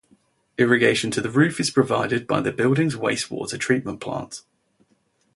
Irrigation 0.57 1.11
to 1.11 1.21
the 1.21 1.29
roof 1.29 1.59
is 1.59 1.69
provided 1.69 2.25
by 2.25 2.41
the 2.41 2.51
building's 2.51 2.95
wastewater 2.95 3.59
treatment 3.59 3.99
plant. 4.01 4.41